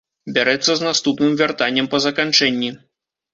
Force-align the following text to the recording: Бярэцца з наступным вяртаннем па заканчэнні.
Бярэцца 0.35 0.71
з 0.79 0.85
наступным 0.87 1.35
вяртаннем 1.41 1.91
па 1.93 2.01
заканчэнні. 2.07 2.73